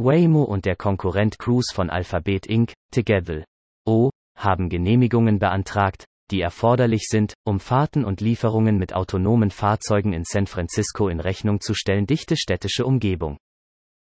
[0.00, 3.44] Waymo und der Konkurrent Cruise von Alphabet Inc., Together
[3.84, 10.22] O, haben Genehmigungen beantragt, die erforderlich sind, um Fahrten und Lieferungen mit autonomen Fahrzeugen in
[10.24, 13.38] San Francisco in Rechnung zu stellen, dichte städtische Umgebung.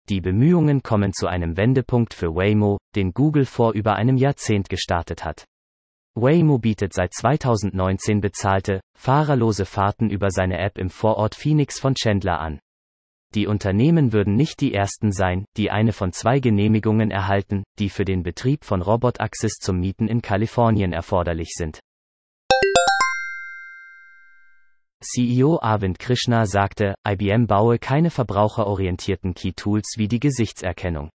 [0.08, 5.26] Die Bemühungen kommen zu einem Wendepunkt für Waymo, den Google vor über einem Jahrzehnt gestartet
[5.26, 5.46] hat.
[6.14, 12.40] Waymo bietet seit 2019 bezahlte, fahrerlose Fahrten über seine App im Vorort Phoenix von Chandler
[12.40, 12.60] an.
[13.36, 18.06] Die Unternehmen würden nicht die ersten sein, die eine von zwei Genehmigungen erhalten, die für
[18.06, 21.80] den Betrieb von Robotaxis zum Mieten in Kalifornien erforderlich sind.
[25.04, 31.10] CEO Arvind Krishna sagte, IBM baue keine verbraucherorientierten Key-Tools wie die Gesichtserkennung.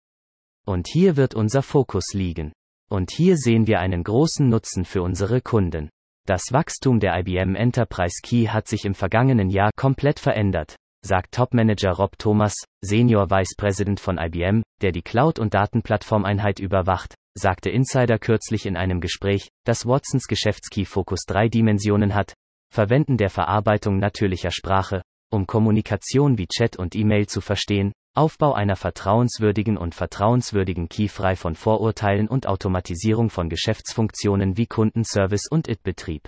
[0.66, 2.52] Und hier wird unser Fokus liegen.
[2.90, 5.88] Und hier sehen wir einen großen Nutzen für unsere Kunden.
[6.26, 11.92] Das Wachstum der IBM Enterprise Key hat sich im vergangenen Jahr komplett verändert, sagt Topmanager
[11.92, 18.18] Rob Thomas, Senior Vice President von IBM, der die Cloud- und Datenplattformeinheit überwacht, sagte Insider
[18.18, 22.34] kürzlich in einem Gespräch, dass Watsons Geschäftskey-Fokus drei Dimensionen hat,
[22.72, 28.76] Verwenden der Verarbeitung natürlicher Sprache, um Kommunikation wie Chat und E-Mail zu verstehen, Aufbau einer
[28.76, 36.26] vertrauenswürdigen und vertrauenswürdigen Key frei von Vorurteilen und Automatisierung von Geschäftsfunktionen wie Kundenservice und IT-Betrieb.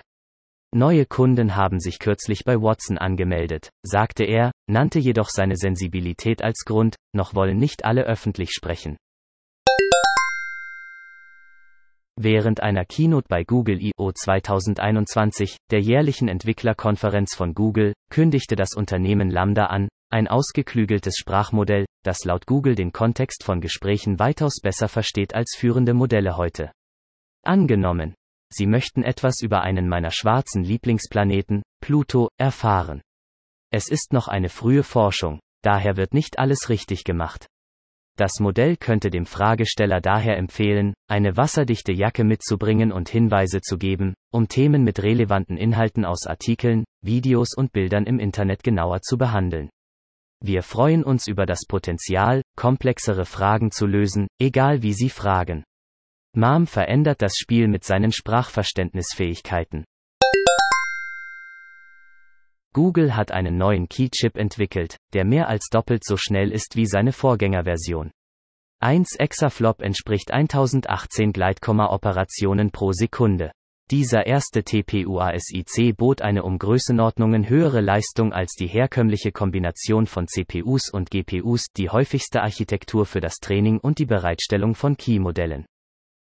[0.75, 6.65] Neue Kunden haben sich kürzlich bei Watson angemeldet, sagte er, nannte jedoch seine Sensibilität als
[6.65, 8.97] Grund, noch wollen nicht alle öffentlich sprechen.
[12.19, 14.11] Während einer Keynote bei Google I.O.
[14.13, 22.23] 2021, der jährlichen Entwicklerkonferenz von Google, kündigte das Unternehmen Lambda an, ein ausgeklügeltes Sprachmodell, das
[22.23, 26.71] laut Google den Kontext von Gesprächen weitaus besser versteht als führende Modelle heute.
[27.45, 28.15] Angenommen,
[28.55, 33.01] Sie möchten etwas über einen meiner schwarzen Lieblingsplaneten, Pluto, erfahren.
[33.71, 37.47] Es ist noch eine frühe Forschung, daher wird nicht alles richtig gemacht.
[38.15, 44.13] Das Modell könnte dem Fragesteller daher empfehlen, eine wasserdichte Jacke mitzubringen und Hinweise zu geben,
[44.31, 49.71] um Themen mit relevanten Inhalten aus Artikeln, Videos und Bildern im Internet genauer zu behandeln.
[50.43, 55.63] Wir freuen uns über das Potenzial, komplexere Fragen zu lösen, egal wie Sie fragen.
[56.35, 59.85] Mom verändert das Spiel mit seinen Sprachverständnisfähigkeiten.
[62.73, 67.13] Google hat einen neuen Key-Chip entwickelt, der mehr als doppelt so schnell ist wie seine
[67.13, 68.09] Vorgängerversion.
[68.79, 73.51] 1 Exaflop entspricht 1018 Gleitkomma-Operationen pro Sekunde.
[73.91, 80.89] Dieser erste TPU-ASIC bot eine um Größenordnungen höhere Leistung als die herkömmliche Kombination von CPUs
[80.89, 85.67] und GPUs, die häufigste Architektur für das Training und die Bereitstellung von Key-Modellen.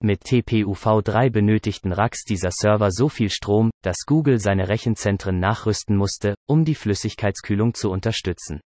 [0.03, 6.35] Mit TPU-V3 benötigten Racks dieser Server so viel Strom, dass Google seine Rechenzentren nachrüsten musste,
[6.47, 8.61] um die Flüssigkeitskühlung zu unterstützen.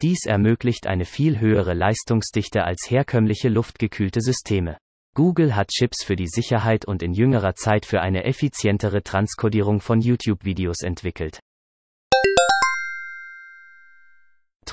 [0.00, 4.78] Dies ermöglicht eine viel höhere Leistungsdichte als herkömmliche luftgekühlte Systeme.
[5.14, 10.00] Google hat Chips für die Sicherheit und in jüngerer Zeit für eine effizientere Transkodierung von
[10.00, 11.40] YouTube-Videos entwickelt.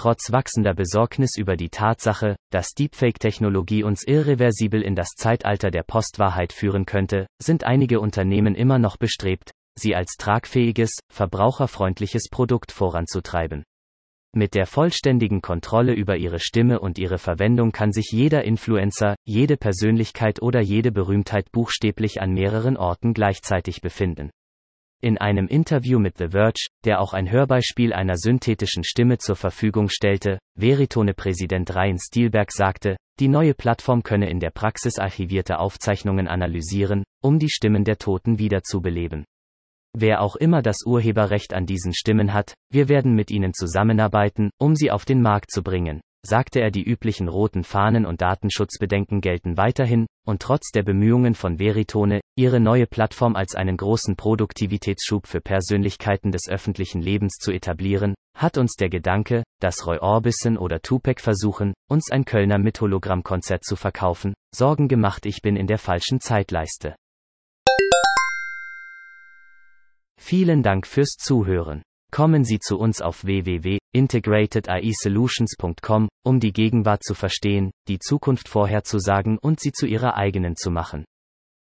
[0.02, 6.54] Trotz wachsender Besorgnis über die Tatsache, dass Deepfake-Technologie uns irreversibel in das Zeitalter der Postwahrheit
[6.54, 13.62] führen könnte, sind einige Unternehmen immer noch bestrebt, sie als tragfähiges, verbraucherfreundliches Produkt voranzutreiben.
[14.36, 19.56] Mit der vollständigen Kontrolle über ihre Stimme und ihre Verwendung kann sich jeder Influencer, jede
[19.56, 24.32] Persönlichkeit oder jede Berühmtheit buchstäblich an mehreren Orten gleichzeitig befinden.
[25.04, 29.90] In einem Interview mit The Verge, der auch ein Hörbeispiel einer synthetischen Stimme zur Verfügung
[29.90, 37.04] stellte, Veritone-Präsident Ryan Stielberg sagte, die neue Plattform könne in der Praxis archivierte Aufzeichnungen analysieren,
[37.24, 39.26] um die Stimmen der Toten wiederzubeleben.
[39.98, 44.76] Wer auch immer das Urheberrecht an diesen Stimmen hat, wir werden mit ihnen zusammenarbeiten, um
[44.76, 49.58] sie auf den Markt zu bringen, sagte er die üblichen roten Fahnen und Datenschutzbedenken gelten
[49.58, 55.42] weiterhin, und trotz der Bemühungen von Veritone, ihre neue Plattform als einen großen Produktivitätsschub für
[55.42, 61.22] Persönlichkeiten des öffentlichen Lebens zu etablieren, hat uns der Gedanke, dass Roy Orbison oder Tupac
[61.22, 66.20] versuchen, uns ein Kölner mit Hologrammkonzert zu verkaufen, Sorgen gemacht ich bin in der falschen
[66.20, 66.96] Zeitleiste.
[70.20, 71.82] Vielen Dank fürs Zuhören.
[72.12, 73.26] Kommen Sie zu uns auf
[73.94, 80.72] www.integratedAIsolutions.com, um die Gegenwart zu verstehen, die Zukunft vorherzusagen und sie zu Ihrer eigenen zu
[80.72, 81.06] machen.